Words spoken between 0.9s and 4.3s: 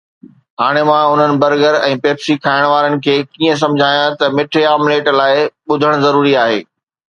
انهن burger ۽ Pepsi کائڻ وارن کي ڪيئن سمجهايان